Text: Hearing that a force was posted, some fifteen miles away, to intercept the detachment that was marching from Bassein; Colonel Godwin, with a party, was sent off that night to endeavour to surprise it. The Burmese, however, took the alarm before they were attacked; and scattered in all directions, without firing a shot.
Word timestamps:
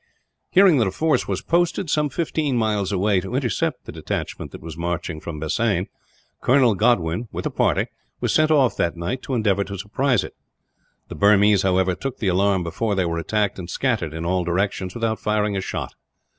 Hearing 0.49 0.79
that 0.79 0.87
a 0.87 0.91
force 0.91 1.27
was 1.27 1.43
posted, 1.43 1.87
some 1.87 2.09
fifteen 2.09 2.57
miles 2.57 2.91
away, 2.91 3.19
to 3.21 3.35
intercept 3.35 3.85
the 3.85 3.91
detachment 3.91 4.51
that 4.51 4.59
was 4.63 4.75
marching 4.75 5.19
from 5.19 5.39
Bassein; 5.39 5.89
Colonel 6.41 6.73
Godwin, 6.73 7.27
with 7.31 7.45
a 7.45 7.51
party, 7.51 7.85
was 8.19 8.33
sent 8.33 8.49
off 8.49 8.75
that 8.77 8.97
night 8.97 9.21
to 9.21 9.35
endeavour 9.35 9.63
to 9.65 9.77
surprise 9.77 10.23
it. 10.23 10.33
The 11.09 11.13
Burmese, 11.15 11.61
however, 11.61 11.93
took 11.93 12.17
the 12.17 12.29
alarm 12.29 12.63
before 12.63 12.95
they 12.95 13.05
were 13.05 13.19
attacked; 13.19 13.59
and 13.59 13.69
scattered 13.69 14.15
in 14.15 14.25
all 14.25 14.43
directions, 14.43 14.95
without 14.95 15.19
firing 15.19 15.55
a 15.55 15.61
shot. 15.61 15.93